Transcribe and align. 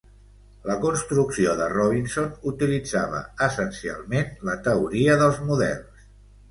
La 0.69 0.77
construcció 0.85 1.53
de 1.59 1.67
Robinson 1.75 2.33
utilitzava 2.53 3.23
essencialment 3.51 4.35
la 4.51 4.61
teoria 4.71 5.21
dels 5.25 5.43
models. 5.51 6.09